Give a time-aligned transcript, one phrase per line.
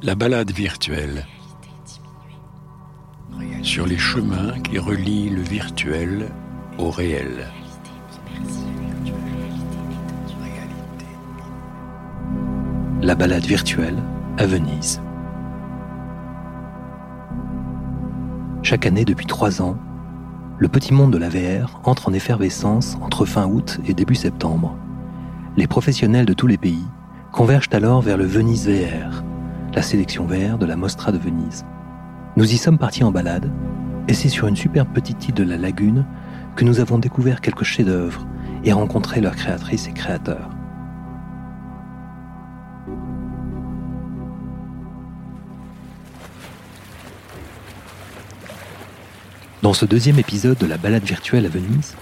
[0.00, 1.26] La balade virtuelle.
[3.62, 6.28] Sur les chemins qui relient le virtuel
[6.78, 7.48] au réel.
[13.02, 13.96] La balade virtuelle
[14.38, 15.02] à Venise.
[18.62, 19.76] Chaque année depuis trois ans,
[20.58, 24.76] le petit monde de la VR entre en effervescence entre fin août et début septembre.
[25.56, 26.86] Les professionnels de tous les pays
[27.32, 29.24] convergent alors vers le Venise VR,
[29.74, 31.64] la sélection VR de la Mostra de Venise.
[32.36, 33.50] Nous y sommes partis en balade,
[34.08, 36.04] et c'est sur une superbe petite île de la lagune
[36.56, 38.26] que nous avons découvert quelques chefs-d'œuvre
[38.64, 40.50] et rencontré leurs créatrices et créateurs.
[49.62, 51.94] Dans ce deuxième épisode de la balade virtuelle à Venise,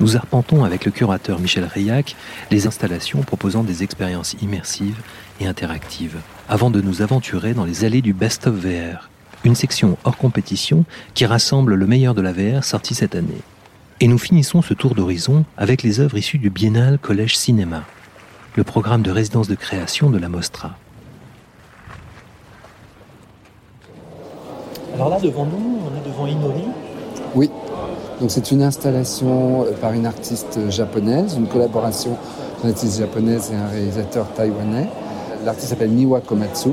[0.00, 2.16] nous arpentons avec le curateur Michel Rayac
[2.50, 5.00] les installations proposant des expériences immersives
[5.40, 9.10] et interactives, avant de nous aventurer dans les allées du Best of VR,
[9.44, 10.84] une section hors compétition
[11.14, 13.42] qui rassemble le meilleur de la VR sorti cette année.
[14.00, 17.84] Et nous finissons ce tour d'horizon avec les œuvres issues du Biennale Collège Cinéma,
[18.56, 20.76] le programme de résidence de création de la Mostra.
[24.94, 26.64] Alors là, devant nous, on est devant Inori,
[27.34, 27.50] oui.
[28.20, 32.16] Donc c'est une installation euh, par une artiste japonaise, une collaboration
[32.60, 34.88] d'une artiste japonaise et un réalisateur taïwanais.
[35.44, 36.70] L'artiste s'appelle Miwa Komatsu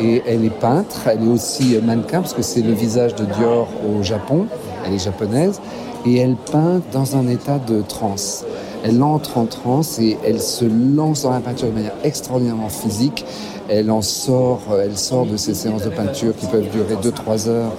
[0.00, 3.68] et elle est peintre, elle est aussi mannequin parce que c'est le visage de Dior
[3.86, 4.46] au Japon,
[4.86, 5.60] elle est japonaise
[6.06, 8.46] et elle peint dans un état de transe.
[8.84, 13.24] Elle entre en transe et elle se lance dans la peinture de manière extraordinairement physique.
[13.68, 17.48] Elle en sort, euh, elle sort de ces séances de peinture qui peuvent durer 2-3
[17.48, 17.72] heures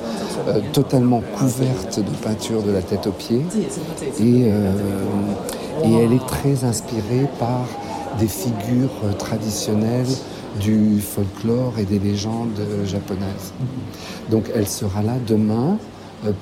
[0.47, 3.43] euh, totalement couverte de peinture de la tête aux pieds.
[4.19, 4.71] Et, euh,
[5.83, 7.65] et elle est très inspirée par
[8.19, 10.05] des figures traditionnelles
[10.59, 13.53] du folklore et des légendes japonaises.
[14.29, 15.77] Donc elle sera là demain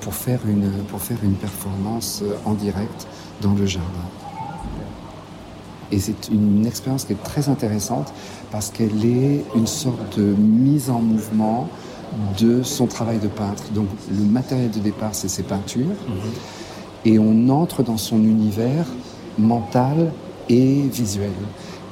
[0.00, 3.06] pour faire une, pour faire une performance en direct
[3.40, 4.27] dans le jardin.
[5.90, 8.12] Et c'est une expérience qui est très intéressante
[8.50, 11.68] parce qu'elle est une sorte de mise en mouvement
[12.38, 13.64] de son travail de peintre.
[13.74, 15.96] Donc le matériel de départ, c'est ses peintures.
[17.04, 18.86] Et on entre dans son univers
[19.38, 20.12] mental
[20.48, 21.30] et visuel.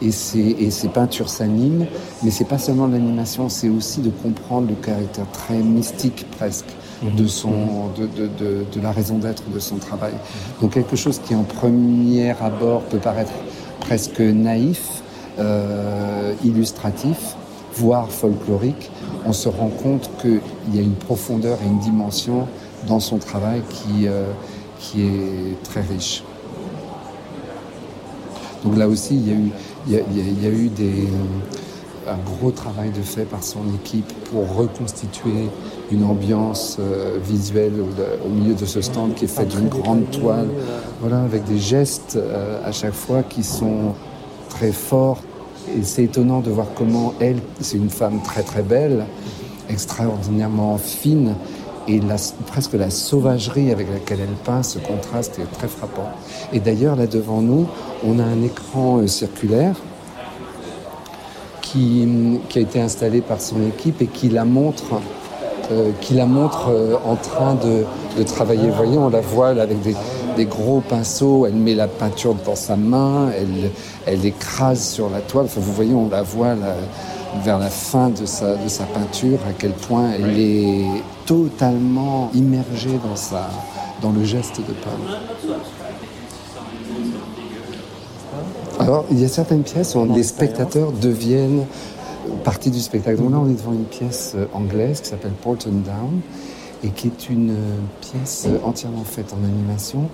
[0.03, 1.87] Et, et ces peintures s'animent,
[2.23, 6.67] mais c'est pas seulement l'animation, c'est aussi de comprendre le caractère très mystique presque
[7.03, 10.12] de, son, de, de, de, la raison d'être de son travail.
[10.61, 13.33] Donc quelque chose qui en premier abord peut paraître
[13.81, 15.03] presque naïf,
[15.38, 17.37] euh, illustratif,
[17.75, 18.91] voire folklorique,
[19.26, 20.41] on se rend compte qu'il
[20.75, 22.48] y a une profondeur et une dimension
[22.88, 24.25] dans son travail qui, euh,
[24.78, 26.22] qui est très riche.
[28.64, 29.50] Donc là aussi, il y a eu,
[29.88, 31.08] il y a, eu des,
[32.09, 35.49] un gros travail de fait par son équipe pour reconstituer
[35.91, 37.75] une ambiance euh, visuelle
[38.25, 40.49] au, milieu de ce stand qui est fait d'une grande toile,
[41.00, 42.19] voilà, avec des gestes
[42.65, 43.94] à chaque fois qui sont
[44.49, 45.21] très forts,
[45.77, 49.05] et c'est étonnant de voir comment elle, c'est une femme très très belle,
[49.69, 51.34] extraordinairement fine,
[51.88, 52.00] et
[52.47, 56.09] presque la sauvagerie avec laquelle elle peint, ce contraste est très frappant.
[56.53, 57.67] Et d'ailleurs, là devant nous,
[58.05, 59.77] on a un écran euh, circulaire
[61.76, 62.09] qui,
[62.48, 65.00] qui, a été installé par son équipe et qui la montre
[65.72, 67.84] euh, qui la montre euh, en train de,
[68.16, 68.69] de, travailler.
[68.69, 69.97] Vous voyez, on la voit avec des,
[70.37, 73.70] des, gros pinceaux, elle met la peinture dans sa main, elle,
[74.06, 75.47] elle écrase sur la toile.
[75.47, 76.54] Enfin, vous voyez, on la voit
[77.42, 80.87] vers la fin de sa, de sa peinture, à quel point elle est
[81.25, 83.48] totalement immergée dans, sa,
[84.00, 85.56] dans le geste de peindre.
[88.78, 91.64] Alors, il y a certaines pièces où les spectateurs deviennent
[92.44, 93.19] partie du spectacle.
[93.19, 96.20] Donc là, on est devant une pièce euh, anglaise qui s'appelle Porton Down
[96.84, 100.08] et qui est une euh, pièce euh, entièrement faite en animation,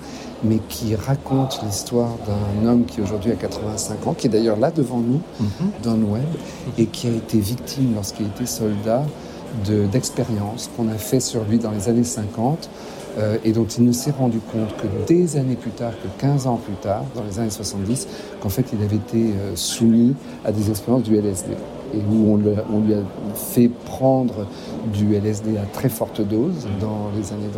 [0.44, 4.70] mais qui raconte l'histoire d'un homme qui aujourd'hui a 85 ans, qui est d'ailleurs là
[4.70, 5.70] devant nous, mhm.
[5.82, 6.28] dans le web,
[6.78, 9.04] et qui a été victime lorsqu'il était soldat
[9.66, 12.70] d'expériences qu'on a fait sur lui dans les années 50
[13.44, 16.56] et dont il ne s'est rendu compte que des années plus tard, que 15 ans
[16.56, 18.08] plus tard, dans les années 70,
[18.40, 20.14] qu'en fait il avait été soumis
[20.44, 21.50] à des expériences du LSD
[21.94, 23.02] et où on, lui a
[23.34, 24.46] fait prendre
[24.92, 27.50] du LSD à très forte dose dans les années,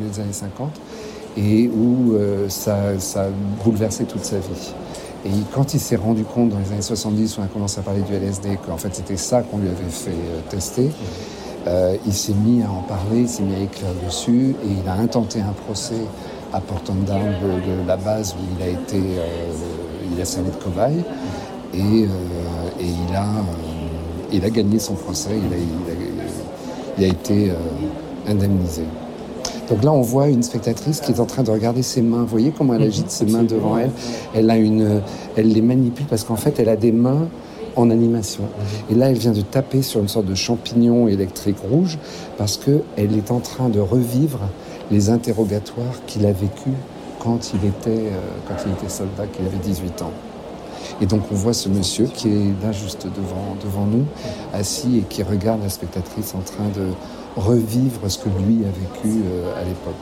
[0.00, 0.70] les années 50
[1.36, 3.28] et où euh, ça, a
[3.64, 4.72] bouleversé toute sa vie.
[5.24, 7.82] Et quand il s'est rendu compte dans les années 70 où on a commencé à
[7.82, 10.90] parler du LSD qu'en fait c'était ça qu'on lui avait fait euh, tester,
[11.66, 14.88] euh, il s'est mis à en parler, il s'est mis à écrire dessus et il
[14.88, 16.02] a intenté un procès
[16.52, 19.00] à Portland Down de, la base où il a été,
[20.12, 21.04] il a servi de cobaye
[21.74, 23.26] et, et il a
[24.32, 25.30] il a gagné son procès,
[26.98, 27.50] il a, été
[28.28, 28.82] indemnisé.
[29.70, 32.22] Donc là, on voit une spectatrice qui est en train de regarder ses mains.
[32.22, 33.92] Vous voyez comment elle agite ses mains devant elle?
[34.34, 35.00] Elle a une,
[35.36, 37.28] elle les manipule parce qu'en fait, elle a des mains
[37.76, 38.44] en animation.
[38.90, 41.98] Et là, elle vient de taper sur une sorte de champignon électrique rouge
[42.38, 44.40] parce qu'elle est en train de revivre
[44.90, 46.74] les interrogatoires qu'il a vécus
[47.20, 50.12] quand il était, euh, quand il était soldat, qu'il avait 18 ans.
[51.00, 54.04] Et donc on voit ce monsieur qui est là juste devant, devant nous,
[54.52, 56.88] assis et qui regarde la spectatrice en train de
[57.36, 59.94] revivre ce que lui a vécu euh, à l'époque.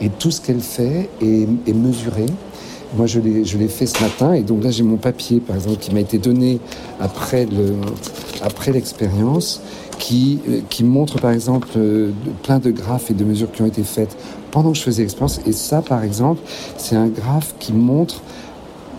[0.00, 2.26] Et tout ce qu'elle fait est, mesuré.
[2.96, 5.92] Moi, je l'ai fait ce matin, et donc là, j'ai mon papier, par exemple, qui
[5.92, 6.58] m'a été donné
[7.00, 7.46] après
[8.72, 12.10] l'expérience, après qui, euh, qui montre, par exemple, euh,
[12.42, 14.16] plein de graphes et de mesures qui ont été faites
[14.50, 15.40] pendant que je faisais l'expérience.
[15.46, 16.40] Et ça, par exemple,
[16.76, 18.22] c'est un graphe qui montre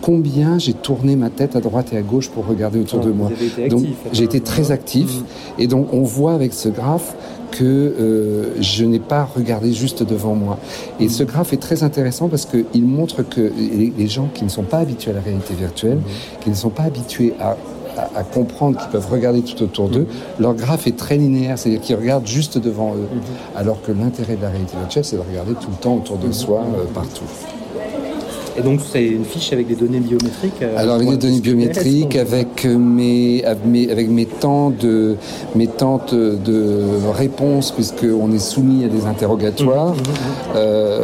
[0.02, 3.30] combien j'ai tourné ma tête à droite et à gauche pour regarder autour de moi.
[3.68, 5.24] donc j'ai été très actif mmh.
[5.60, 7.14] et donc on voit avec ce graphe
[7.50, 10.58] que euh, je n'ai pas regardé juste devant moi.
[10.98, 14.62] Et ce graphe est très intéressant parce qu'il montre que les, gens qui ne sont
[14.62, 16.42] pas habitués à la réalité virtuelle, mmh.
[16.42, 17.56] qui ne sont pas habitués à
[18.14, 20.42] à, comprendre qu'ils peuvent regarder tout autour d'eux, mmh.
[20.42, 23.08] leur graphe est très linéaire, c'est-à-dire qu'ils regardent juste devant eux.
[23.56, 26.30] Alors que l'intérêt de la réalité virtuelle, c'est de regarder tout le temps autour de
[26.32, 27.24] soi, euh, partout.
[28.60, 32.14] Et donc, c'est une fiche avec des données biométriques euh, Alors, avec des données biométriques,
[32.14, 35.16] avec mes, avec mes temps de,
[35.54, 36.84] mes temps de
[37.16, 39.94] réponse, puisqu'on est soumis à des interrogatoires.
[39.94, 40.56] Mmh, mmh, mmh.
[40.56, 41.02] Euh,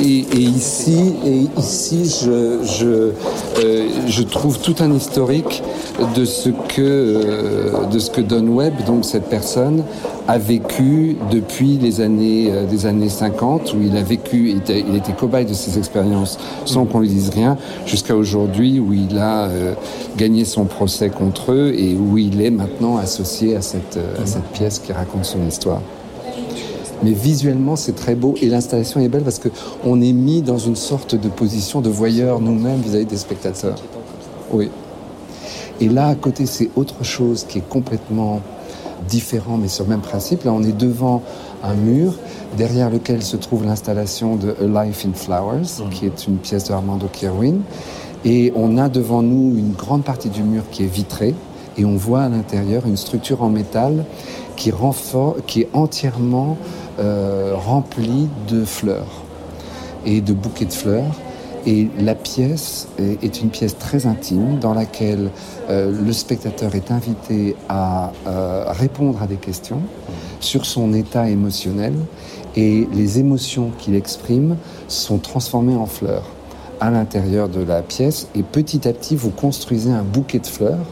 [0.00, 3.12] et, ici, et ici je, je,
[3.58, 5.62] euh, je, trouve tout un historique
[6.16, 9.84] de ce que, de ce que Don Webb, donc cette personne,
[10.28, 14.84] a vécu depuis les années, euh, des années 50, où il a vécu, il était,
[14.86, 17.56] il était cobaye de ses expériences sans qu'on lui dise rien,
[17.86, 19.74] jusqu'à aujourd'hui où il a euh,
[20.16, 24.26] gagné son procès contre eux et où il est maintenant associé à cette, euh, à
[24.26, 25.80] cette pièce qui raconte son histoire.
[27.02, 30.76] Mais visuellement, c'est très beau et l'installation est belle parce qu'on est mis dans une
[30.76, 33.76] sorte de position de voyeur nous-mêmes vis-à-vis des spectateurs.
[34.52, 34.70] Oui.
[35.80, 38.40] Et là, à côté, c'est autre chose qui est complètement
[39.08, 40.44] différent mais sur le même principe.
[40.44, 41.22] Là, on est devant
[41.64, 42.14] un mur
[42.56, 45.90] derrière lequel se trouve l'installation de A Life in Flowers, mhm.
[45.90, 47.60] qui est une pièce de Armando Kirwin.
[48.24, 51.34] Et on a devant nous une grande partie du mur qui est vitrée
[51.76, 54.04] et on voit à l'intérieur une structure en métal
[54.56, 56.56] qui, est entièrement
[56.98, 59.22] euh, remplie de fleurs
[60.06, 61.14] et de bouquets de fleurs.
[61.64, 65.30] Et la pièce est une pièce très intime dans laquelle
[65.70, 69.80] euh, le spectateur est invité à euh, répondre à des questions
[70.40, 71.94] sur son état émotionnel
[72.56, 74.56] et les émotions qu'il exprime
[74.88, 76.24] sont transformées en fleurs
[76.80, 80.84] à l'intérieur de la pièce et petit à petit vous construisez un bouquet de fleurs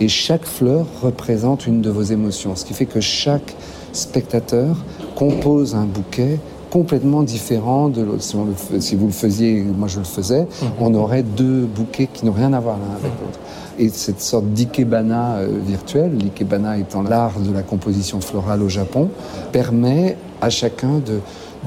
[0.00, 3.54] et chaque fleur représente une de vos émotions, ce qui fait que chaque
[3.92, 4.76] spectateur
[5.14, 6.38] compose un bouquet
[6.70, 8.22] complètement différent de l'autre.
[8.22, 10.70] Si, vous le faisiez, moi je le faisais, mhm.
[10.80, 13.38] on aurait deux bouquets qui n'ont rien à voir l'un avec l'autre.
[13.78, 19.10] Et cette sorte d'ikebana euh, virtuel, l'ikebana étant l'art de la composition florale au Japon,
[19.52, 21.20] permet à chacun de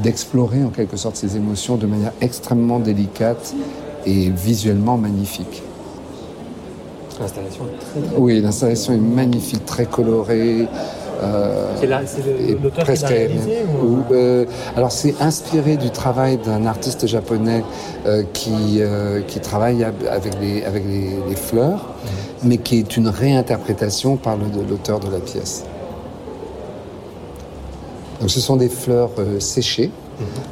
[0.04, 3.54] d'explorer en quelque sorte ses émotions de manière extrêmement délicate
[4.06, 5.64] et visuellement magnifique.
[7.19, 10.68] L'installation est très, Oui, l'installation est magnifique, très colorée.
[11.24, 11.88] Euh, c'est
[12.62, 13.57] l'auteur qui l'a réalisé
[14.12, 14.45] euh,
[14.76, 17.64] Alors c'est inspiré du travail d'un artiste japonais
[18.06, 18.81] euh, qui,
[19.28, 21.95] qui travaille avec les, avec les, fleurs,
[22.44, 22.50] mhm.
[22.50, 25.64] mais qui est une réinterprétation par l'auteur de la pièce.
[28.19, 29.92] Donc ce sont des fleurs séchées,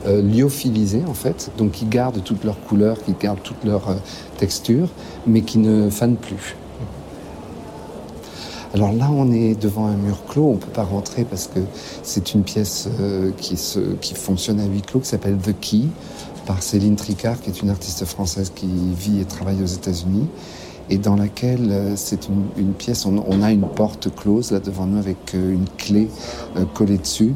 [0.05, 0.31] mhm.
[0.31, 3.95] lyophilisées en fait, donc qui gardent toutes leurs couleurs, qui gardent toute leur
[4.37, 4.89] texture,
[5.25, 6.55] mais qui ne fanent plus.
[8.73, 11.59] Alors là, on est devant un mur clos, on ne peut pas rentrer parce que
[12.01, 13.55] c'est une pièce euh, qui,
[14.01, 15.83] qui fonctionne à huis clos, qui s'appelle The Key,
[16.47, 18.67] par Céline Tricard, qui est une artiste française qui
[18.97, 20.27] vit et travaille aux États-Unis,
[20.89, 22.27] et dans laquelle euh, c'est
[22.57, 26.09] une, pièce, on, a une porte close là devant nous avec euh, une clé
[26.73, 27.35] collée dessus.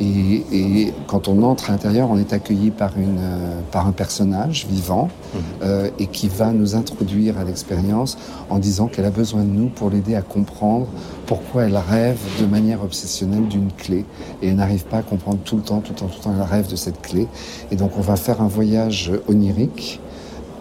[0.00, 4.66] Et, quand on entre à l'intérieur, on est accueilli par, une, euh, par un personnage
[4.68, 5.40] vivant mhm.
[5.62, 8.18] euh, et qui va nous introduire à l'expérience
[8.50, 10.86] en disant qu'elle a besoin de nous pour l'aider à comprendre
[11.26, 14.04] pourquoi elle rêve de manière obsessionnelle d'une clé.
[14.42, 16.34] Et elle n'arrive pas à comprendre tout le temps, tout le temps, tout le temps,
[16.36, 17.28] elle rêve de cette clé.
[17.70, 20.00] Et donc on va faire un voyage onirique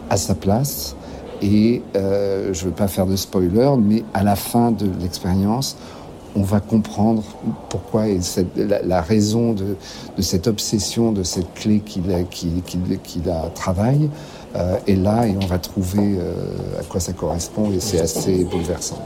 [0.09, 0.95] à sa place.
[1.41, 5.75] Et euh, je ne veux pas faire de spoiler, mais à la fin de l'expérience,
[6.35, 7.23] on va comprendre
[7.69, 8.19] pourquoi et
[8.55, 9.75] la, raison de,
[10.19, 13.23] cette obsession, de cette clé qu'il a, qu'il,
[13.53, 14.09] travaille,
[14.53, 16.33] Euh, et là, et on va trouver euh,
[16.77, 18.99] à quoi ça correspond et c'est assez bouleversant.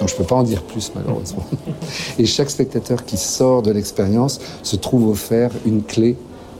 [0.00, 1.44] Donc je ne peux pas en dire plus malheureusement.
[2.18, 6.16] Et chaque spectateur qui sort de l'expérience se trouve offert une clé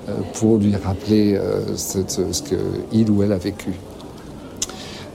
[0.08, 1.36] euh, pour lui rappeler
[1.74, 3.72] ce, ce qu'il ou elle a vécu.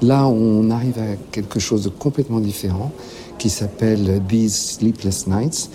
[0.01, 2.91] Là, on arrive à quelque chose de complètement différent
[3.37, 5.69] qui s'appelle These Sleepless Nights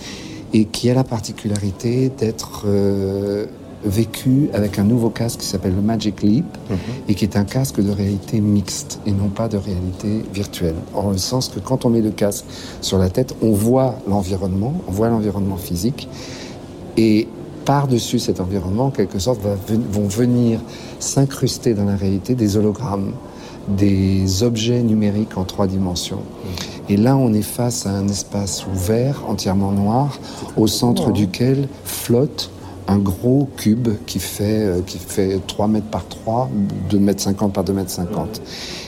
[0.52, 2.67] et qui a la particularité d'être
[3.85, 6.79] vécu avec un nouveau casque qui s'appelle le Magic Leap mhm.
[7.09, 10.75] et qui est un casque de réalité mixte et non pas de réalité virtuelle.
[10.95, 12.45] En le sens que quand on met le casque
[12.81, 16.09] sur la tête, on voit l'environnement, on voit l'environnement physique
[16.97, 17.26] et
[17.64, 19.40] par-dessus cet environnement, en quelque sorte,
[19.93, 20.61] vont venir
[20.99, 23.12] s'incruster dans la réalité des hologrammes,
[23.69, 26.17] des objets numériques en trois dimensions.
[26.17, 26.79] Mhm.
[26.90, 30.18] Et là, on est face à un espace ouvert, entièrement noir,
[30.56, 31.12] au centre hein.
[31.12, 32.50] duquel flotte
[32.88, 36.50] un gros cube qui fait, euh, qui fait 3 mètres par 3,
[36.90, 38.42] 2 mètres 50 par 2 mètres 50.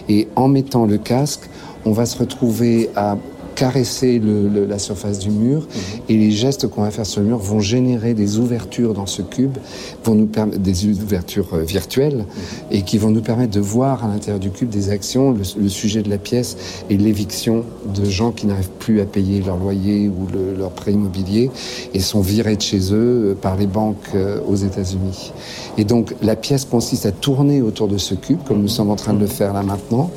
[0.09, 1.49] Et en mettant le casque,
[1.85, 3.17] on va se retrouver à
[3.55, 4.21] caresser
[4.69, 6.03] la surface du mur mhm.
[6.09, 9.23] et les gestes qu'on va faire sur le mur vont générer des ouvertures dans ce
[9.23, 9.57] cube,
[10.05, 12.25] vont nous permettre des ouvertures euh, virtuelles mhm.
[12.71, 15.33] et qui vont nous permettre de voir à l'intérieur du cube des actions.
[15.33, 16.57] Le, sujet de la pièce
[16.91, 20.27] et l'éviction de gens qui n'arrivent plus à payer leur loyer ou
[20.59, 21.51] leur prêt immobilier
[21.95, 25.33] et sont virés de chez eux euh, par les banques euh, aux États-Unis.
[25.79, 28.97] Et donc la pièce consiste à tourner autour de ce cube, comme nous sommes en
[28.97, 30.11] train de le faire là maintenant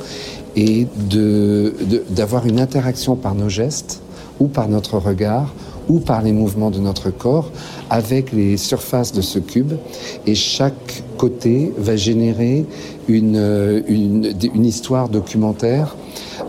[0.56, 0.88] et
[2.10, 4.02] d'avoir de, une interaction par nos gestes
[4.40, 5.54] ou par notre regard
[5.88, 7.52] ou par les mouvements de notre corps
[7.90, 9.74] avec les surfaces de ce cube.
[10.26, 12.66] Et chaque côté va générer
[13.08, 15.96] une, une, une histoire documentaire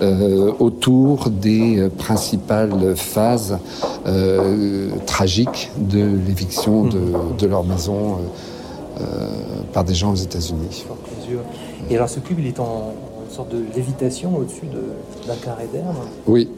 [0.02, 3.58] euh, autour des principales phases
[4.06, 7.36] euh, tragiques de l'éviction de, mmh.
[7.38, 8.18] de, leur maison
[9.00, 9.04] euh,
[9.72, 10.84] par des gens aux États-Unis.
[11.88, 12.92] Et alors ce cube, il est en,
[13.36, 14.66] sorte de lévitation au-dessus
[15.26, 15.84] d'un carré d'air
[16.26, 16.48] Oui.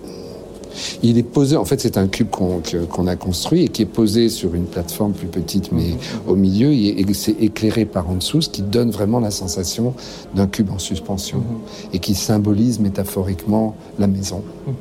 [1.02, 4.28] Il est posé, en fait, c'est un cube qu'on a construit et qui est posé
[4.28, 5.96] sur une plateforme plus petite, mais
[6.28, 9.94] au milieu, et c'est éclairé par en dessous, ce qui donne vraiment la sensation
[10.34, 11.94] d'un cube en suspension mhm.
[11.94, 14.42] et qui symbolise métaphoriquement la maison.
[14.66, 14.74] Mhm.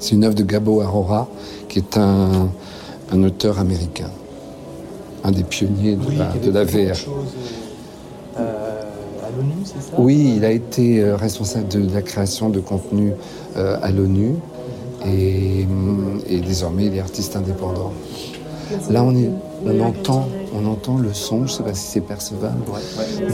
[0.00, 1.28] C'est une œuvre de Gabo Arora,
[1.68, 2.48] qui est un,
[3.12, 4.10] auteur américain,
[5.22, 6.96] un des pionniers de, la, de la VR.
[9.98, 13.12] Oui, il a été euh, responsable de, la création de contenu
[13.56, 14.34] euh, à l'ONU.
[15.06, 15.66] Et,
[16.42, 17.92] désormais il est artiste indépendant.
[18.90, 19.30] Là, on, est,
[19.64, 22.62] on, entend, on entend le son, je ne sais pas si c'est percevable,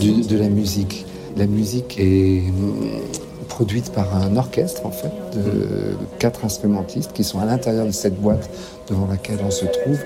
[0.00, 1.06] de la musique.
[1.36, 7.40] La musique est mm, produite par un orchestre, en fait, de quatre instrumentistes qui sont
[7.40, 8.48] à l'intérieur de cette boîte
[8.88, 9.98] devant laquelle on se trouve,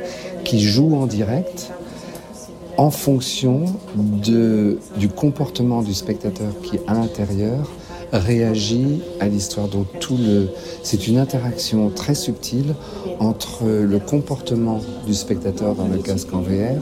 [0.45, 1.71] qui jouent en direct
[2.81, 7.71] en fonction du comportement du spectateur qui, à l'intérieur,
[8.11, 9.69] réagit à l'histoire.
[9.69, 9.87] Donc
[10.83, 12.75] c'est une interaction très subtile
[13.19, 16.81] entre le comportement du spectateur dans le casque en VR,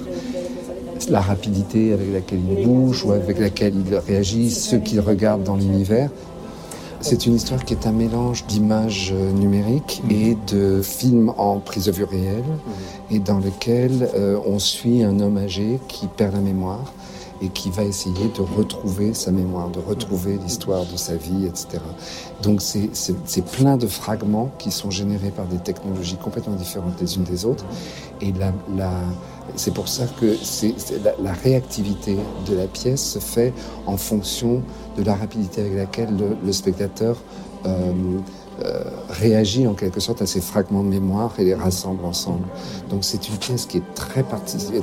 [1.11, 5.57] la rapidité avec laquelle il bouge ou avec laquelle il réagit, ce qu'il regarde dans
[5.57, 6.11] l'univers,
[7.00, 10.11] c'est une histoire qui est un mélange d'images euh, numériques mhm.
[10.11, 13.17] et de films en prise de vue réelle, mhm.
[13.17, 16.93] et dans lequel euh, on suit un homme âgé qui perd la mémoire
[17.40, 20.43] et qui va essayer de retrouver sa mémoire, de retrouver mhm.
[20.43, 21.78] l'histoire de sa vie, etc.
[22.43, 27.25] Donc c'est plein de fragments qui sont générés par des technologies complètement différentes les unes
[27.25, 27.64] des autres.
[28.21, 28.90] Et la, la
[29.57, 30.37] c'est pour ça que
[31.23, 32.17] la, réactivité
[32.49, 33.52] de la pièce se fait
[33.87, 34.62] en fonction
[34.97, 36.11] de la rapidité avec laquelle
[36.45, 37.17] le, spectateur
[37.67, 37.93] euh,
[38.65, 42.45] euh, réagit en quelque sorte à ces fragments de mémoire et les rassemble ensemble.
[42.91, 44.25] Donc c'est une pièce qui est très,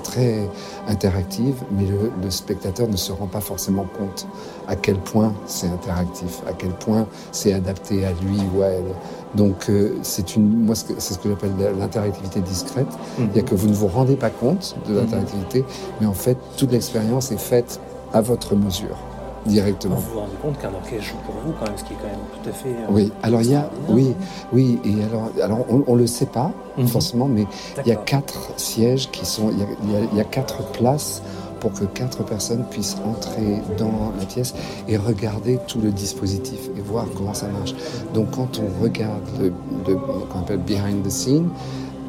[0.01, 0.49] très
[0.87, 4.27] interactive, mais le, spectateur ne se rend pas forcément compte
[4.67, 8.93] à quel point c'est interactif, à quel point c'est adapté à lui ou à elle.
[9.35, 12.87] Donc euh, c'est une, moi c'est ce que j'appelle l'interactivité discrète.
[13.19, 15.65] Il y a que vous ne vous rendez pas compte de l'interactivité,
[15.99, 17.79] mais en fait toute l'expérience est faite
[18.13, 18.97] à votre mesure
[19.45, 19.95] directement.
[19.95, 22.07] Vous vous rendez compte qu'un orchestre joue pour vous, quand même, ce qui est quand
[22.07, 22.69] même tout à fait.
[22.69, 24.15] Euh, oui, alors il y a, oui,
[24.53, 26.87] oui, et alors, alors on, ne le sait pas mhm.
[26.87, 27.45] forcément, mais
[27.85, 31.21] il y a quatre sièges qui sont, il y a, il y a quatre places
[31.59, 34.53] pour que quatre personnes puissent entrer dans la pièce
[34.87, 37.73] et regarder tout le dispositif et voir comment ça marche.
[38.13, 39.51] Donc quand on regarde le,
[39.95, 41.49] qu'on appelle behind the scene,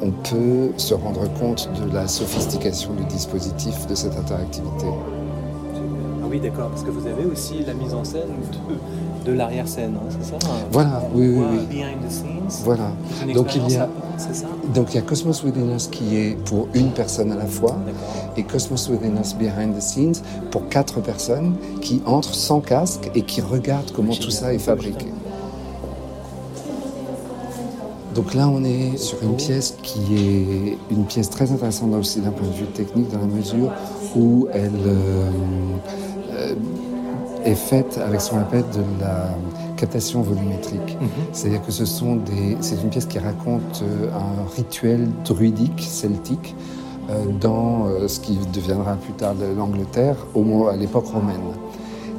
[0.01, 4.85] on peut se rendre compte de la sophistication du dispositif, de cette interactivité.
[6.27, 8.27] Ah oui, d'accord, parce que vous avez aussi la mise en scène
[9.25, 10.37] de l'arrière-scène, hein, c'est ça
[10.73, 11.57] Voilà, oui, oui, oui.
[11.69, 12.63] Behind the scenes.
[12.65, 12.91] Voilà.
[13.33, 14.29] Donc il y a, ça
[14.75, 17.77] donc il y a Cosmos Within Us qui est pour une personne à la fois
[18.35, 20.15] et Cosmos Within Us Behind the Scenes
[20.51, 25.05] pour quatre personnes qui entrent sans casque et qui regardent comment tout ça est fabriqué.
[28.15, 32.31] Donc là, on est sur une pièce qui est une pièce très intéressante aussi d'un
[32.31, 33.71] point de vue technique, dans la mesure
[34.15, 35.29] où elle euh,
[37.45, 39.29] est faite avec ce qu'on appelle de la
[39.77, 40.97] captation volumétrique.
[41.31, 46.55] C'est-à-dire que ce sont des, c'est une pièce qui raconte euh, un rituel druidique celtique
[47.09, 50.17] euh, dans euh, ce qui deviendra plus tard l'Angleterre
[50.71, 51.41] à l'époque romaine.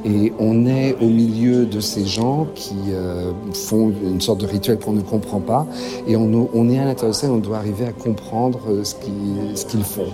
[0.05, 4.79] Et on est au milieu de ces gens qui euh, font une sorte de rituel
[4.79, 5.67] qu'on ne comprend pas.
[6.07, 8.95] Et on, on est à l'intérieur de ça, on doit arriver à comprendre euh, ce
[8.95, 10.07] qu'ils ce qu'ils font.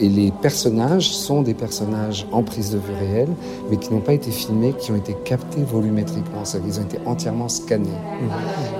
[0.00, 3.28] Et les personnages sont des personnages en prise de vue réelle,
[3.70, 6.44] mais qui n'ont pas été filmés, qui ont été captés volumétriquement.
[6.44, 7.88] C'est-à-dire qu'ils ont été entièrement scannés.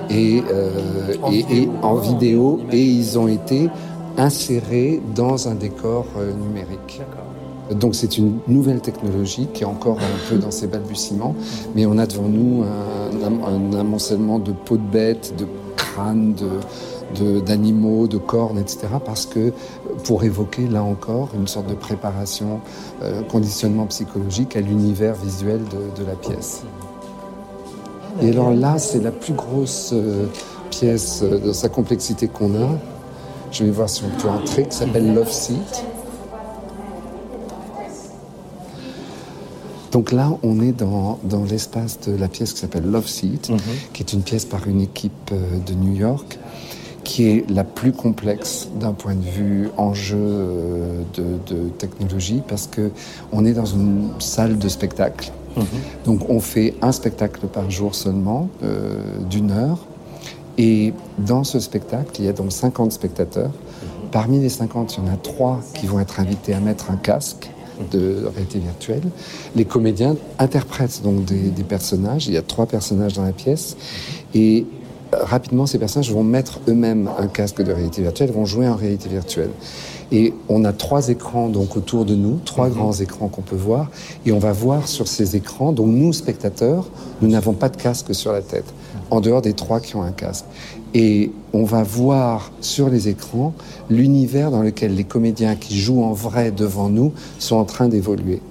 [0.09, 1.71] Et, euh, En et- et vidéo.
[1.81, 3.69] en vidéo, et ils ont été
[4.17, 7.01] insérés dans un décor euh, numérique.
[7.79, 11.33] Donc c'est une nouvelle technologie qui est encore un peu dans ses balbutiements,
[11.75, 16.59] mais on a devant nous un, un amoncellement de peaux de bêtes, de crânes, de-
[17.41, 18.87] d'animaux, de, cornes, etc.
[19.03, 19.51] Parce que
[20.03, 22.59] pour évoquer là encore une sorte de préparation,
[23.03, 26.63] euh, conditionnement psychologique à l'univers visuel de, de la pièce.
[28.21, 30.27] Et alors là, c'est la plus grosse euh,
[30.69, 32.69] pièce euh, dans sa complexité qu'on a.
[33.51, 35.85] Je vais voir si on peut entrer, qui s'appelle Love Seat.
[39.91, 43.49] Donc là, on est dans, dans l'espace de la pièce qui s'appelle Love Seat,
[43.93, 46.37] qui est une pièce par une équipe de New York,
[47.05, 52.67] qui est la plus complexe d'un point de vue enjeu euh, de, de technologie, parce
[52.67, 52.91] que
[53.31, 55.31] on est dans une salle de spectacle.
[56.03, 59.85] Donc on fait un spectacle par jour seulement, euh, d'une heure.
[60.57, 63.51] Et dans ce spectacle, il y a donc 50 spectateurs.
[64.11, 66.97] Parmi les 50, il y en a trois qui vont être invités à mettre un
[66.97, 67.49] casque
[67.91, 69.03] de réalité virtuelle.
[69.55, 72.27] Les comédiens interprètent donc des, des personnages.
[72.27, 73.75] Il y a trois personnages dans la pièce.
[74.33, 74.65] Et
[75.21, 79.09] rapidement, ces personnages vont mettre eux-mêmes un casque de réalité virtuelle, vont jouer en réalité
[79.09, 79.51] virtuelle.
[80.11, 83.89] Et on a trois écrans donc autour de nous, trois grands écrans qu'on peut voir,
[84.25, 85.71] et on va voir sur ces écrans.
[85.71, 86.85] Donc nous, spectateurs,
[87.21, 88.71] nous n'avons pas de casque sur la tête,
[89.09, 90.45] en dehors des trois qui ont un casque.
[90.97, 93.53] Et on va voir sur les écrans
[93.89, 98.41] l'univers dans lequel les comédiens qui jouent en vrai devant nous sont en train d'évoluer.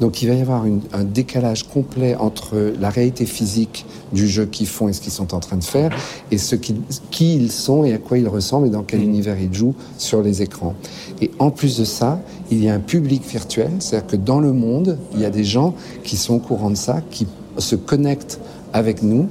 [0.00, 3.84] Donc il va y avoir une- un décalage complet entre la réalité physique
[4.14, 5.90] du jeu qu'ils font et ce qu'ils sont en train de faire,
[6.30, 6.74] et ce qui
[7.36, 10.40] ils sont et à quoi ils ressemblent et dans quel univers ils jouent sur les
[10.40, 10.74] écrans.
[11.20, 12.18] Et en plus de ça,
[12.50, 15.44] il y a un public virtuel, c'est-à-dire que dans le monde, il y a des
[15.44, 17.26] gens qui sont au courant de ça, qui
[17.58, 18.40] se connectent
[18.72, 19.28] avec nous,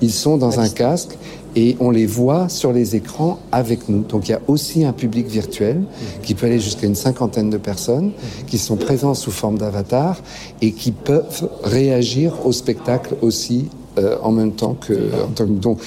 [0.00, 1.16] ils sont dans un casque
[1.56, 4.02] et on les voit sur les écrans avec nous.
[4.02, 5.82] Donc il y a aussi un public virtuel
[6.22, 8.12] qui peut aller jusqu'à une cinquantaine de personnes
[8.46, 10.18] qui sont présents sous forme d'avatar
[10.60, 14.92] et qui peuvent réagir au spectacle aussi euh, en même temps que.
[15.24, 15.78] en tant que- donc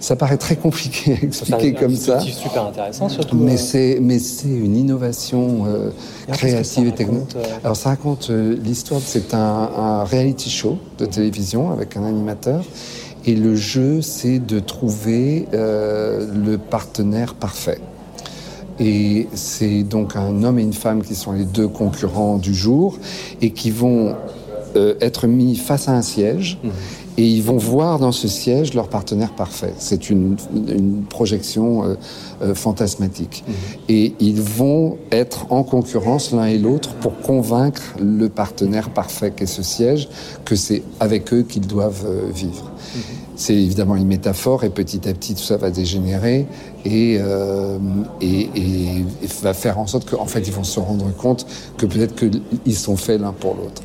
[0.00, 2.14] ça paraît très compliqué à expliquer comme ça.
[2.18, 3.36] dispositif super intéressant, surtout.
[3.36, 5.90] Mais euh, c'est mais c'est une innovation euh,
[6.28, 7.34] Et créative et technique.
[7.36, 9.00] euh Alors ça raconte euh, l'histoire.
[9.04, 9.38] C'est un,
[9.76, 12.62] un reality show de télévision avec un animateur.
[13.28, 17.78] Et le jeu, c'est de trouver euh, le partenaire parfait.
[18.80, 22.96] Et c'est donc un homme et une femme qui sont les deux concurrents du jour
[23.42, 24.16] et qui vont
[24.76, 26.56] euh, être mis face à un siège
[27.18, 29.74] et ils vont voir dans ce siège leur partenaire parfait.
[29.78, 31.94] C'est une, une projection euh,
[32.42, 33.44] euh, fantasmatique.
[33.88, 39.46] Et ils vont être en concurrence l'un et l'autre pour convaincre le partenaire parfait qu'est
[39.46, 40.08] ce siège
[40.46, 42.70] que c'est avec eux qu'ils doivent euh, vivre.
[43.34, 46.46] C'est évidemment une métaphore et petit à petit tout ça va dégénérer
[46.84, 47.78] et, euh,
[48.20, 51.86] et, et- et va faire en sorte qu'en fait ils vont se rendre compte que
[51.86, 53.82] peut-être qu'ils sont faits l'un pour l'autre.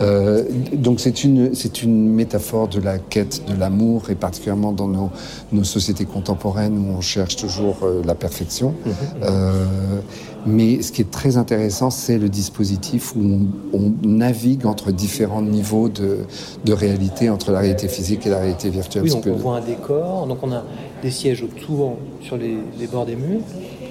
[0.00, 4.88] Euh, donc c'est une, c'est une métaphore de la quête de l'amour et particulièrement dans
[4.88, 5.10] nos,
[5.52, 8.74] nos sociétés contemporaines où on cherche toujours euh, la perfection.
[9.22, 10.00] Euh,
[10.46, 13.46] mais ce qui est très intéressant, c'est le dispositif où on,
[13.78, 16.20] on navigue entre différents niveaux de,
[16.64, 19.02] de réalité, entre la réalité physique et la réalité virtuelle.
[19.02, 20.64] Oui, donc on voit un décor, donc on a
[21.02, 23.40] des sièges autour sur les, les bords des murs.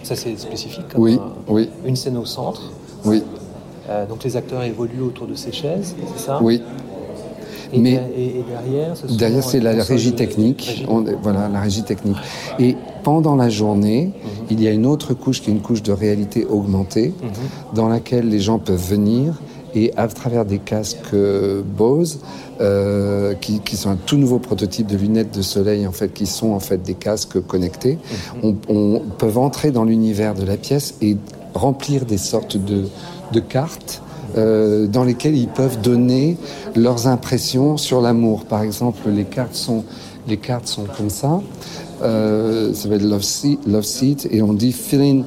[0.01, 0.87] Ça, c'est spécifique.
[0.91, 2.71] comme Oui, un- oui, Une scène au centre.
[3.05, 3.21] oui,
[3.89, 6.61] Euh, donc les acteurs évoluent autour de ces chaises, c'est ça oui.
[7.71, 10.61] Et, mais- der- et- et derrière, ce sont Derrière, c'est la régie technique.
[10.61, 12.17] régie- On- voilà, la régie technique.
[12.57, 14.11] Et pendant la journée,
[14.49, 17.13] il y a une autre couche qui est une couche de réalité augmentée,
[17.75, 19.39] dans laquelle les gens peuvent venir
[19.75, 21.13] et à travers des casques
[21.77, 22.21] Bose,
[22.59, 26.25] euh, qui, qui, sont un tout nouveau prototype de lunettes de soleil en fait, qui
[26.25, 27.99] sont en fait des casques connectés,
[28.43, 28.55] mhm.
[28.69, 31.17] on, on peut entrer dans l'univers de la pièce et
[31.53, 32.85] remplir des sortes de,
[33.31, 34.01] de cartes
[34.37, 36.37] euh, dans lesquelles ils peuvent donner
[36.75, 38.45] leurs impressions sur l'amour.
[38.45, 39.83] Par exemple, les cartes sont
[40.27, 41.41] les cartes sont comme ça
[42.01, 45.23] euh, ça s'appelle Love Seat, Love Seat, et on dit fill in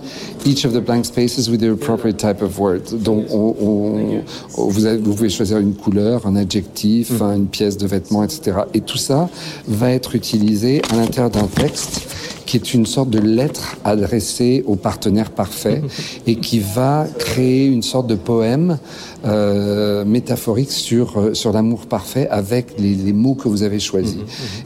[0.46, 2.82] each of the blank spaces with the appropriate type of word.
[3.02, 4.22] Donc, on,
[4.56, 7.22] on, vous, avez, vous, pouvez choisir une couleur, un adjectif, mm.
[7.22, 8.60] une pièce de vêtement, etc.
[8.74, 9.28] Et tout ça
[9.68, 12.06] va être utilisé à l'intérieur d'un texte
[12.52, 15.80] qui est une sorte de lettre adressée au partenaire parfait
[16.26, 18.78] et qui va créer une sorte de poème
[19.24, 24.18] euh, métaphorique sur, euh, sur l'amour parfait avec les, les, mots que vous avez choisis.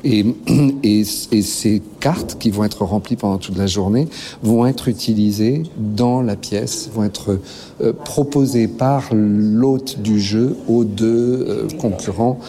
[0.02, 0.26] Et,
[0.82, 4.08] et, et, ces cartes qui vont être remplies pendant toute la journée
[4.42, 7.38] vont être utilisées dans la pièce, vont être
[7.82, 12.40] euh, proposées par l'hôte du jeu aux deux euh, concurrents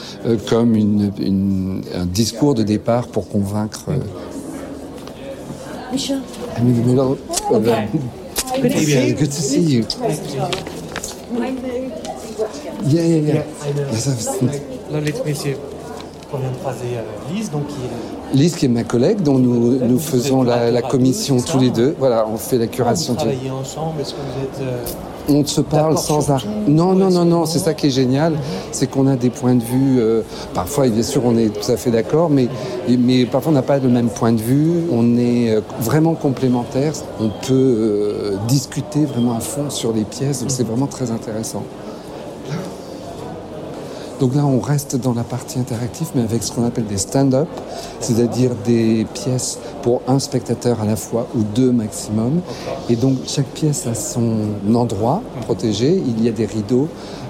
[0.50, 3.92] comme une, une, un discours de départ pour convaincre
[5.98, 6.22] Michel.
[6.56, 7.20] I mean, we don't.
[7.52, 7.90] Okay.
[8.62, 9.16] Good to see you.
[9.16, 9.86] Good to see you.
[12.86, 13.44] Yeah, yeah, yeah.
[14.92, 15.56] Lovely to meet you.
[16.32, 17.00] On vient de croiser
[17.34, 18.36] Lise, donc qui est...
[18.38, 21.96] Lise, qui est ma collègue, dont nous, nous faisons la, la commission tous les deux.
[21.98, 23.14] Voilà, on fait la curation.
[23.14, 24.68] Vous travaillez ensemble Est-ce que vous êtes...
[25.30, 26.48] On se parle sans arrêt.
[26.68, 28.34] Non, non, non, non, c'est ça qui est génial,
[28.72, 30.22] c'est qu'on a des points de vue, euh,
[30.54, 32.48] parfois, bien sûr, on est tout à fait d'accord, mais,
[32.88, 36.94] mais parfois on n'a pas le même point de vue, on est euh, vraiment complémentaires,
[37.20, 41.64] on peut euh, discuter vraiment à fond sur les pièces, donc c'est vraiment très intéressant.
[44.20, 47.48] Donc là, on reste dans la partie interactive, mais avec ce qu'on appelle des stand-up,
[48.00, 52.42] c'est-à-dire des pièces pour un spectateur à la fois ou deux maximum.
[52.90, 54.40] Et donc chaque pièce a son
[54.74, 56.02] endroit protégé.
[56.06, 56.88] Il y a des rideaux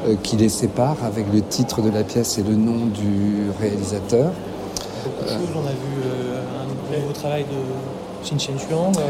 [0.07, 4.31] euh, qui les séparent avec le titre de la pièce et le nom du réalisateur.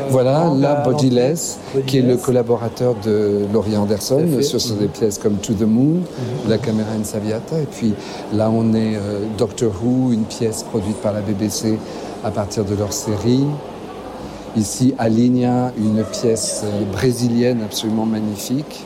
[0.10, 4.92] Voilà, la Bodiless, qui est le collaborateur de Laurie Anderson sur des mhm.
[4.92, 6.50] pièces comme To the Moon, mhm.
[6.50, 7.60] La caméra Saviata.
[7.60, 7.94] Et puis
[8.34, 11.78] là, on est euh, Doctor Who, une pièce produite par la BBC
[12.24, 13.46] à partir de leur série.
[14.56, 18.86] Ici, Alinea, une pièce euh, brésilienne absolument magnifique.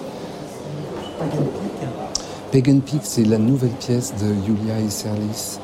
[2.51, 5.59] Pagan Peak, c'est la nouvelle pièce de Julia Iserlis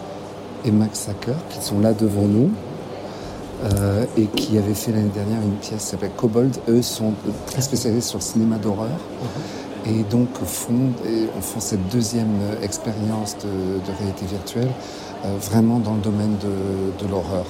[0.64, 2.52] et Max Sacker qui sont là devant nous.
[3.64, 6.56] Euh, et qui avait fait l'année dernière une pièce qui s'appelle Kobold.
[6.70, 7.14] Eux sont
[7.48, 9.00] très spécialisés sur le cinéma d'horreur.
[9.88, 14.70] Et donc font, et on font cette deuxième expérience de, de, réalité virtuelle
[15.26, 17.46] euh, vraiment dans le domaine de, de l'horreur.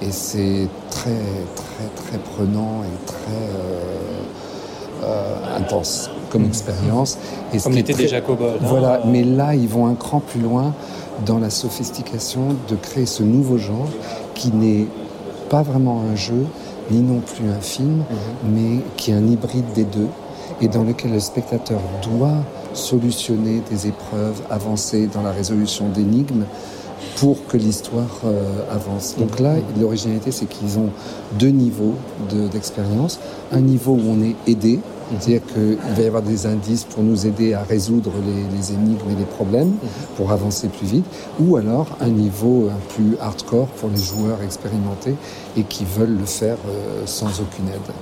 [0.00, 1.20] Et c'est très,
[1.54, 7.18] très, très prenant et très euh, euh intense comme expérience.
[7.52, 8.56] Et comme l'était déjà Kobold.
[8.62, 8.66] Hein.
[8.66, 10.74] Voilà, mais là, ils vont un cran plus loin
[11.24, 13.88] dans la sophistication de créer ce nouveau genre
[14.34, 14.86] qui n'est
[15.52, 16.46] pas vraiment un jeu,
[16.90, 18.54] ni non plus un film, mhm.
[18.54, 20.08] mais qui est un hybride des deux,
[20.62, 26.46] et dans lequel le spectateur doit solutionner des épreuves, avancer dans la résolution d'énigmes
[27.16, 29.16] pour que l'histoire euh, avance.
[29.18, 29.62] Donc là, mhm.
[29.82, 30.88] l'originalité, c'est qu'ils ont
[31.38, 31.96] deux niveaux
[32.50, 33.20] d'expérience.
[33.52, 34.80] un niveau où on est aidé,
[35.20, 39.14] c'est-à-dire qu'il va y avoir des indices pour nous aider à résoudre les, énigmes et
[39.18, 39.72] les problèmes,
[40.16, 41.04] pour avancer plus vite,
[41.40, 45.14] ou alors un niveau un plus hardcore pour les joueurs expérimentés
[45.56, 47.94] et qui veulent le faire euh, sans aucune aide.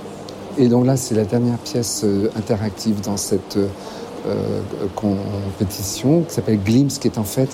[0.57, 4.61] Et donc là, c'est la dernière pièce euh, interactive dans cette euh,
[4.95, 7.49] compétition qui s'appelle Glimpse, qui est en fait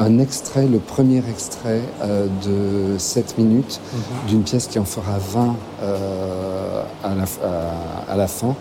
[0.00, 1.80] un extrait, le premier extrait
[2.46, 4.28] de 7 minutes mhm.
[4.28, 5.56] d'une pièce qui en fera 20
[7.02, 7.24] à la,
[8.08, 8.54] à, la, fin.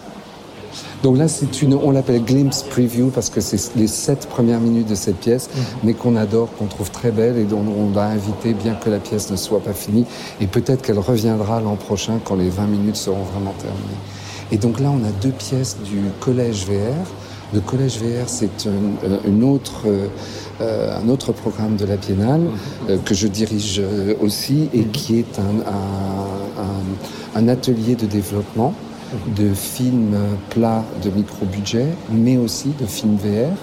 [1.04, 4.90] Donc là, c'est une, on l'appelle glimpse preview parce que c'est les sept premières minutes
[4.90, 5.64] de cette pièce, mhm.
[5.84, 9.00] mais qu'on adore, qu'on trouve très belle et dont on va inviter, bien que la
[9.00, 10.06] pièce ne soit pas finie.
[10.42, 14.00] Et peut-être qu'elle reviendra l'an prochain quand les 20 minutes seront vraiment terminées.
[14.52, 17.06] Et donc là, on a deux pièces du collège VR.
[17.54, 19.84] Le collège VR, c'est euh, une, autre,
[20.62, 22.50] euh, un autre programme de la Biennale mhm.
[22.90, 23.82] euh, que je dirige
[24.20, 24.92] aussi et mhm.
[24.92, 28.74] qui est un, un, un atelier de développement
[29.36, 30.18] de films
[30.50, 33.54] plats de micro-budget, mais aussi de films VR.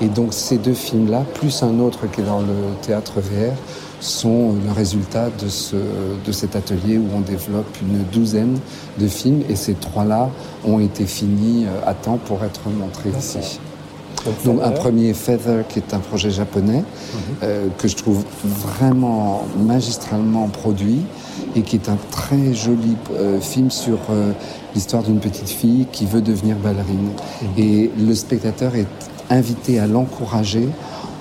[0.00, 3.54] Et donc ces deux films-là, plus un autre qui est dans le théâtre VR,
[4.00, 5.76] sont le résultat de, ce,
[6.24, 8.58] de cet atelier où on développe une douzaine
[8.98, 10.28] de films et ces trois-là
[10.64, 13.58] ont été finis euh, à temps pour être montrés ici.
[14.44, 16.84] Donc un premier Feather qui est un projet japonais mhm.
[17.42, 21.00] euh, que je trouve vraiment magistralement produit
[21.54, 24.32] et qui est un très joli euh, film sur euh,
[24.74, 27.10] l'histoire d'une petite fille qui veut devenir ballerine.
[27.42, 27.48] Mhm.
[27.56, 28.86] Et le spectateur est
[29.30, 30.68] inviter à l'encourager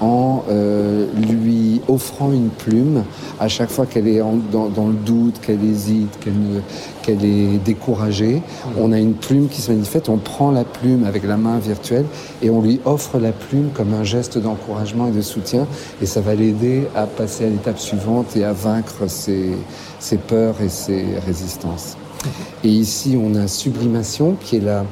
[0.02, 3.04] en euh, lui offrant une plume
[3.40, 6.18] à chaque fois qu'elle est dans, le doute, qu'elle hésite,
[7.02, 8.42] qu'elle est découragée.
[8.78, 12.06] On a une plume qui se manifeste, on prend la plume avec la main virtuelle
[12.42, 15.68] et on lui offre la plume comme un geste d'encouragement et de soutien
[16.02, 19.52] et ça va l'aider à passer à l'étape suivante et à vaincre ses,
[20.00, 21.98] ses peurs et ses résistances.
[22.64, 24.86] Et ici, on a Sublimation qui est la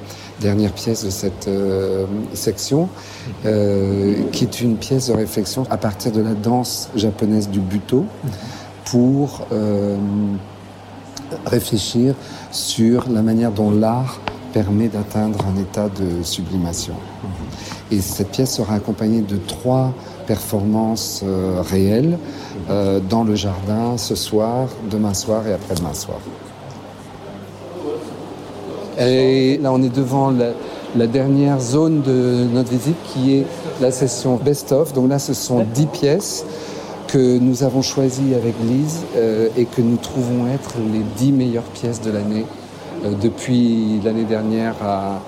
[0.43, 2.89] dernière pièce de cette euh, section,
[3.45, 8.05] euh, qui est une pièce de réflexion à partir de la danse japonaise du buto
[8.85, 9.97] pour euh,
[11.45, 12.13] réfléchir
[12.51, 14.19] sur la manière dont l'art
[14.51, 16.93] permet d'atteindre un état de sublimation.
[17.89, 19.93] Et cette pièce sera accompagnée de trois
[20.27, 21.23] performances
[21.71, 22.19] réelles
[23.09, 26.19] dans le jardin ce soir, demain soir et après-demain soir.
[28.99, 30.31] Et là, on est devant
[30.95, 33.45] la, dernière zone de notre visite qui est
[33.81, 34.93] la session Best of.
[34.93, 36.45] Donc là, ce sont dix pièces
[37.07, 41.63] que nous avons choisies avec Lise euh, et que nous trouvons être les dix meilleures
[41.63, 42.45] pièces de l'année
[43.05, 45.21] euh, depuis l'année dernière à,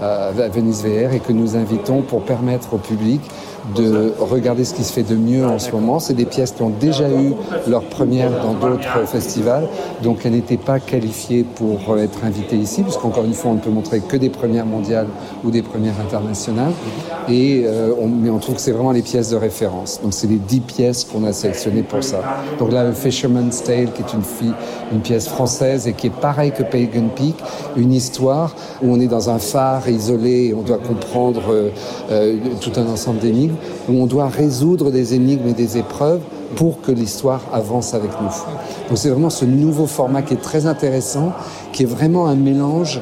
[0.00, 3.20] à, Venise VR et que nous invitons pour permettre au public
[3.76, 5.98] de regarder ce qui se fait de mieux en ce moment.
[5.98, 7.32] C'est des pièces qui ont déjà eu
[7.68, 9.68] leur première dans d'autres festivals,
[10.02, 13.70] donc elles n'étaient pas qualifiées pour être invitées ici, puisqu'encore une fois, on ne peut
[13.70, 15.06] montrer que des premières mondiales
[15.44, 16.72] ou des premières internationales.
[17.28, 20.00] Et euh, on, mais on trouve que c'est vraiment les pièces de référence.
[20.02, 22.20] Donc c'est les dix pièces qu'on a sélectionnées pour ça.
[22.58, 24.54] Donc là, Fisherman's Tale, qui est une, fille,
[24.92, 27.36] une pièce française et qui est pareil que Pagan Peak,
[27.76, 31.70] une histoire où on est dans un phare isolé et on doit comprendre euh,
[32.10, 33.51] euh, tout un ensemble d'énigmes
[33.88, 36.20] où on doit résoudre des énigmes et des épreuves
[36.56, 38.28] pour que l'histoire avance avec nous.
[38.88, 41.32] Donc c'est vraiment ce nouveau format qui est très intéressant,
[41.72, 43.00] qui est vraiment un mélange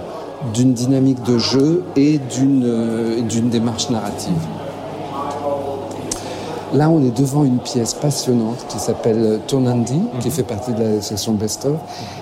[0.55, 4.33] d'une dynamique de jeu et d'une euh, démarche narrative.
[6.73, 10.33] Là, on est devant une pièce passionnante qui s'appelle Tonandi, qui mhm.
[10.33, 11.77] fait partie de la section Best of,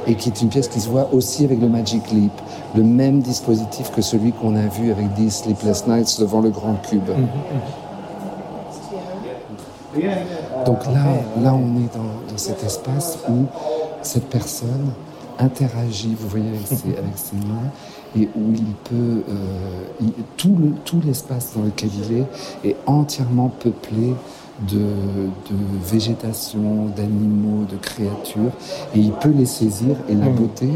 [0.06, 2.32] et qui est une pièce qui se voit aussi avec le Magic Leap,
[2.74, 6.76] le même dispositif que celui qu'on a vu avec These Sleepless Nights devant le grand
[6.88, 7.08] cube.
[7.08, 7.28] Mhm, mhm.
[10.64, 11.04] Donc là,
[11.42, 13.46] là on est dans, cet espace où
[14.02, 14.92] cette personne
[15.38, 17.70] interagit, vous voyez, avec ses, mains,
[18.16, 19.22] et où il peut...
[19.28, 20.06] Euh,
[20.36, 24.14] tout, le, tout l'espace dans lequel il est est entièrement peuplé
[24.66, 24.80] de,
[25.90, 28.52] végétation, d'animaux, de créatures,
[28.94, 29.96] et il peut les saisir.
[30.08, 30.68] Et la beauté,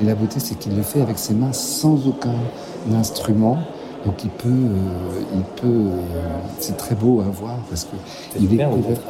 [0.00, 2.34] et la beauté, c'est qu'il le fait avec ses mains sans aucun
[2.92, 3.58] instrument.
[4.06, 7.96] Donc il peut, euh, il peut, euh, c'est très beau à voir parce que
[8.38, 8.66] il est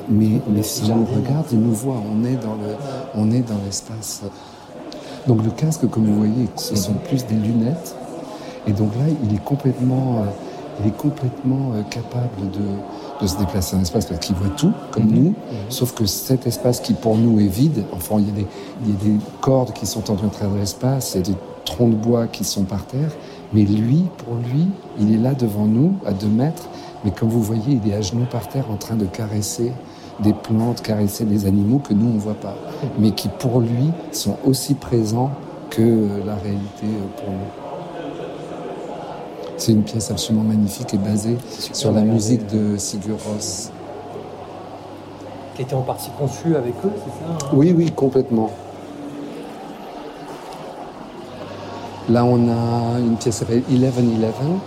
[0.08, 2.74] mais, mais si on regarde, il nous voit, on est dans le,
[3.14, 4.22] on est dans l'espace.
[5.28, 7.94] Donc le casque, comme vous voyez, ce sont plus des lunettes,
[8.66, 13.74] et donc là, il est complètement, euh, il est complètement capable de, de se déplacer
[13.74, 15.14] dans l'espace parce qu'il voit tout, comme mhm.
[15.14, 15.34] nous, mhm.
[15.68, 18.46] sauf que cet espace qui pour nous est vide, enfin il y a des,
[18.84, 21.38] il y a des cordes qui sont en train de l'espace, il y a des
[21.64, 23.10] troncs de bois qui sont par terre,
[23.52, 26.68] mais lui, pour lui, il est là devant nous, à deux mètres,
[27.04, 29.72] mais comme vous voyez, il est à genoux par terre en train de caresser
[30.20, 32.56] des plantes, caresser des animaux que nous, on ne voit pas,
[32.98, 35.30] mais qui pour lui sont aussi présents
[35.70, 36.86] que la réalité
[37.16, 37.38] pour nous.
[39.56, 41.36] C'est une pièce absolument magnifique et basée
[41.72, 43.70] sur la musique de Sigur Rós.
[45.54, 47.50] Qui était en partie conçue avec eux, c'est ça hein?
[47.52, 48.50] Oui, oui, complètement.
[52.10, 54.58] Là, on a une pièce qui s'appelle Eleven Eleven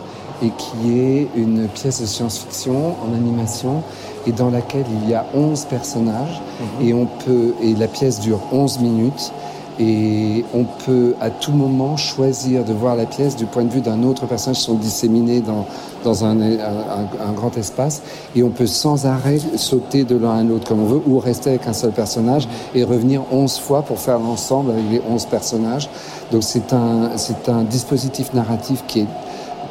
[0.42, 3.84] et qui est une pièce de science-fiction en animation
[4.26, 6.42] et dans laquelle il y a 11 personnages
[6.80, 6.88] mhm.
[6.88, 9.34] et on peut et la pièce dure 11 minutes
[9.80, 13.82] et on peut à tout moment choisir de voir la pièce du point de vue
[13.82, 15.66] d'un autre personnage qui sont disséminés dans,
[16.04, 18.02] dans un, un, grand espace
[18.36, 21.52] et on peut sans arrêt sauter de l'un à l'autre comme on veut ou rester
[21.52, 25.90] avec un seul personnage et revenir 11 fois pour faire l'ensemble avec les 11 personnages.
[26.32, 29.08] Donc c'est un, c'est un dispositif narratif qui est,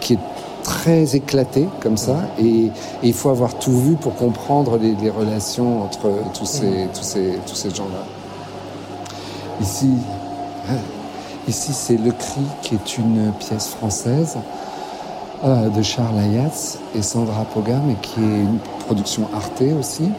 [0.01, 0.19] qui est
[0.65, 2.71] très éclaté comme ça et,
[3.03, 7.38] il faut avoir tout vu pour comprendre les, les relations entre tous ces, tous ces,
[7.47, 8.22] tous ces gens-là.
[9.61, 9.91] Ici,
[10.69, 10.77] hein,
[11.49, 14.38] ici c'est Le Cri, qui est une pièce française
[15.45, 20.11] euh, de Charles Ayatz et Sandra Pogam, et qui est une production Arte aussi,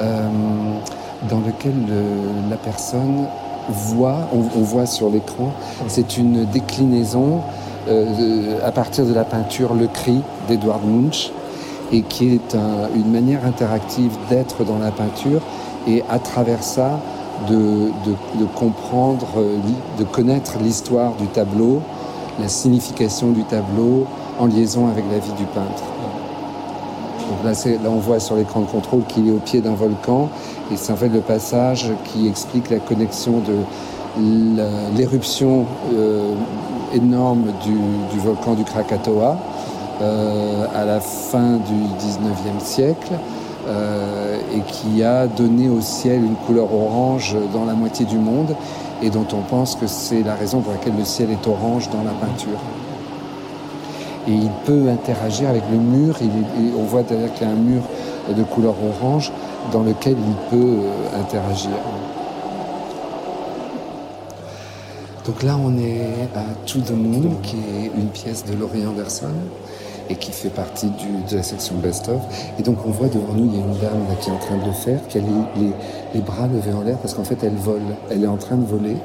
[0.00, 0.28] euh,
[1.28, 1.74] dans lequel
[2.48, 3.26] la personne
[3.68, 5.52] voit, on, voit sur l'écran,
[5.88, 7.40] c'est une déclinaison
[7.88, 11.30] euh, à partir de la peinture Le Cri d'Edouard Munch,
[11.90, 12.56] et qui est
[12.94, 15.40] une manière interactive d'être dans la peinture,
[15.86, 17.00] et à travers ça,
[17.48, 19.26] de, comprendre,
[19.98, 21.80] de connaître l'histoire du tableau,
[22.40, 24.06] la signification du tableau
[24.38, 25.82] en liaison avec la vie du peintre.
[27.28, 30.30] Donc là, là, on voit sur l'écran de contrôle qu'il est au pied d'un volcan.
[30.72, 33.54] Et c'est en fait le passage qui explique la connexion de
[34.96, 36.32] l'éruption euh,
[36.94, 39.36] énorme du, volcan du Krakatoa
[40.00, 43.12] euh, à la fin du 19e siècle
[43.68, 48.54] euh, et qui a donné au ciel une couleur orange dans la moitié du monde
[49.02, 52.02] et dont on pense que c'est la raison pour laquelle le ciel est orange dans
[52.02, 52.58] la peinture.
[54.26, 56.16] Et il peut interagir avec le mur,
[56.78, 57.82] on voit d'ailleurs qu'il y a un mur
[58.34, 59.32] de couleur orange
[59.72, 60.78] dans lequel il peut
[61.18, 61.70] interagir.
[65.26, 69.28] Donc là, on est à To the Moon, qui est une pièce de Laurie Anderson
[70.10, 72.22] et qui fait partie de la section Best of.
[72.58, 74.56] Et donc on voit devant nous, il y a une dame qui est en train
[74.56, 75.20] de le faire, qui a
[76.14, 78.66] les, bras levés en l'air parce qu'en fait elle vole, elle est en train de
[78.66, 78.96] voler.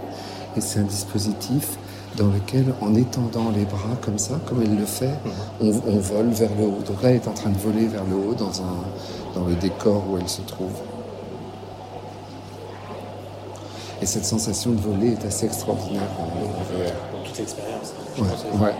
[0.55, 1.77] Et c'est un dispositif
[2.15, 5.13] dans lequel, en étendant les bras comme ça, comme elle le fait,
[5.59, 6.79] on, vole vers le haut.
[6.85, 8.83] Donc là, elle est en train de voler vers le haut dans, un,
[9.33, 10.73] dans le décor où elle se trouve.
[13.99, 17.93] Et cette sensation de voler est assez extraordinaire Dans toute l'expérience.
[18.59, 18.73] Ouais,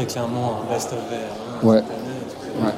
[0.00, 0.98] Très clairement un best of.
[1.12, 1.74] Hein, ouais.
[1.76, 2.72] ouais.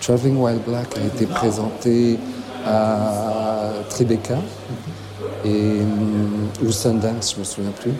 [0.00, 2.18] Traveling Wild Black a été présenté
[2.66, 4.38] à Tribeca
[5.44, 5.76] et,
[6.60, 7.92] ou mm, Sundance, je me souviens plus.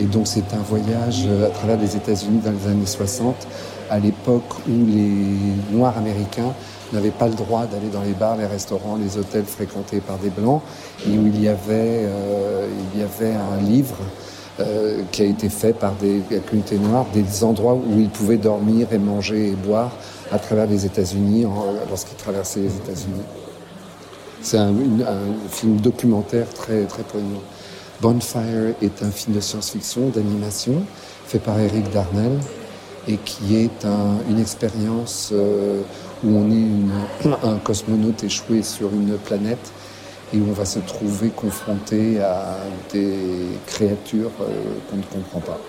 [0.00, 3.46] Et donc c'est un voyage à travers les États-Unis dans les années 60,
[3.90, 6.54] à l'époque où les Noirs américains
[6.94, 10.30] n'avaient pas le droit d'aller dans les bars, les restaurants, les hôtels fréquentés par des
[10.30, 10.62] blancs,
[11.06, 13.96] et où il y avait, euh, il y avait un livre
[14.60, 18.86] euh, qui a été fait par des communautés noires, des endroits où ils pouvaient dormir
[18.92, 19.92] et manger et boire
[20.30, 21.46] à travers les États-Unis
[21.88, 23.22] lorsqu'ils traversaient les États-Unis.
[24.42, 24.74] C'est un,
[25.48, 27.40] film documentaire très, très poignant.
[28.02, 30.82] Bonfire est un film de science-fiction, d'animation,
[31.26, 32.38] fait par Eric Darnell,
[33.08, 33.86] et qui est
[34.28, 35.80] une expérience euh,
[36.24, 39.72] où on est un cosmonaute échoué sur une planète
[40.32, 42.56] et on va se trouver confronté à
[42.92, 45.60] des créatures euh, qu'on ne comprend pas.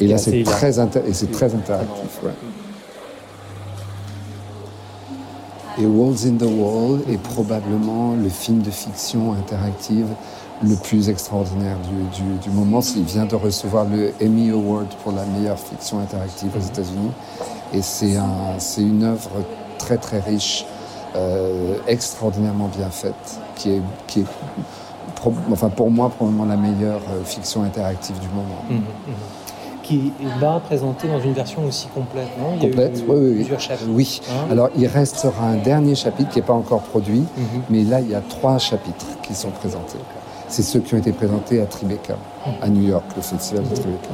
[0.00, 2.20] Et là, c'est très, très interactif.
[5.78, 10.06] Et Walls in the Wall est probablement le film de fiction interactive
[10.62, 12.80] le plus extraordinaire du, du, moment.
[12.96, 17.10] Il vient de recevoir le Emmy Award pour la meilleure fiction interactive aux États-Unis.
[17.72, 19.30] Et c'est un, une œuvre
[19.78, 20.64] très très riche,
[21.16, 24.26] euh, extraordinairement bien faite, qui est, qui est
[25.50, 28.62] enfin pour moi probablement la meilleure euh, fiction interactive du moment.
[28.68, 29.14] Mmh, mmh.
[29.82, 32.58] Qui va présenter dans une version aussi complète, non?
[32.58, 33.90] Complète, oui, oui, Plusieurs chapitres.
[33.90, 34.20] Oui.
[34.30, 34.50] Hein?
[34.50, 37.42] Alors il restera un dernier chapitre qui n'est pas encore produit, mmh.
[37.70, 39.98] mais là il y a trois chapitres qui sont présentés.
[40.48, 42.16] C'est ceux qui ont été présentés à Tribeca,
[42.62, 44.08] à New York, le festival de Tribeca.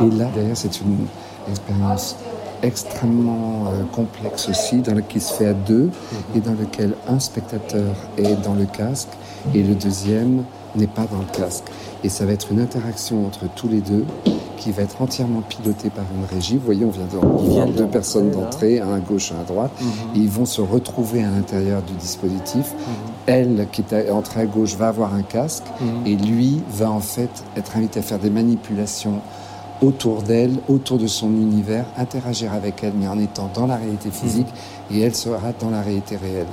[0.00, 1.06] Et là, derrière, c'est une
[1.50, 2.16] expérience
[2.62, 5.90] extrêmement euh, complexe aussi, dans qui se fait à deux
[6.34, 9.08] et dans lequel un spectateur est dans le casque
[9.54, 10.44] et le deuxième
[10.76, 11.64] n'est pas dans le casque.
[12.04, 14.04] Et ça va être une interaction entre tous les deux
[14.56, 16.56] qui va être entièrement pilotée par une régie.
[16.56, 19.72] Vous voyez, on vient de voir deux personnes d'entrée, un à gauche, un à droite.
[19.80, 19.88] Mhm.
[20.16, 22.72] et ils vont se retrouver à l'intérieur du dispositif.
[22.72, 22.92] Mhm.
[23.26, 26.06] Elle, qui est entrée à gauche, va avoir un casque mhm.
[26.06, 29.20] et lui va en fait être invité à faire des manipulations
[29.82, 34.10] autour d'elle, autour de son univers, interagir avec elle, mais en étant dans la réalité
[34.10, 34.46] physique,
[34.90, 36.46] et elle sera dans la réalité réelle.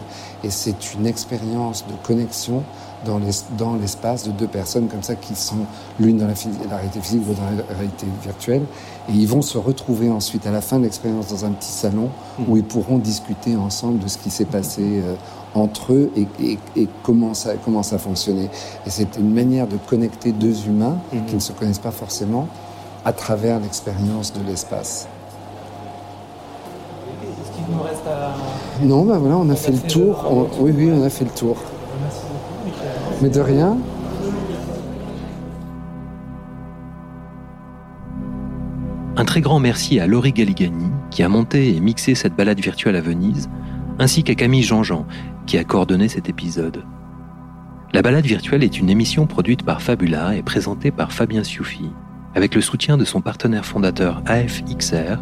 [0.44, 2.64] Et c'est une expérience de connexion
[3.06, 5.66] dans l'espace de deux personnes comme ça qui sont
[6.00, 6.34] l'une dans la,
[6.76, 8.64] réalité physique, l'autre dans la réalité virtuelle.
[9.08, 12.10] Et ils vont se retrouver ensuite à la fin de l'expérience dans un petit salon
[12.48, 15.16] où ils pourront discuter ensemble de ce qui s'est passé euh,
[15.54, 18.50] entre eux et, comment, ça, comment ça fonctionnait.
[18.86, 22.48] Et c'est une manière de connecter deux humains qui ne se connaissent pas forcément
[23.10, 25.08] à travers l'expérience de l'espace.
[27.24, 28.36] Est-ce qu'il nous reste à...
[28.86, 30.52] Non, ben voilà, on a fait, le tour.
[30.60, 31.58] Oui, oui, on a fait le tour.
[32.04, 32.76] Merci beaucoup.
[33.24, 33.78] Mais de rien.
[39.18, 42.96] Un très grand merci à Laurie Galligani qui a monté et mixé cette balade virtuelle
[42.96, 43.50] à Venise,
[43.98, 45.08] ainsi qu'à Camille Jean-Jean
[45.48, 46.84] qui a coordonné cet épisode.
[47.92, 51.90] La balade virtuelle est une émission produite par Fabula et présentée par Fabien Sioufi
[52.36, 55.22] avec le soutien de son partenaire fondateur AFXR,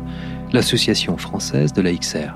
[0.51, 2.33] l'association française de la XR.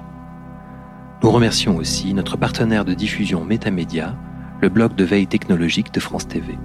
[1.23, 4.15] Nous remercions aussi notre partenaire de diffusion Métamédia,
[4.61, 6.57] le blog de veille technologique de France TV.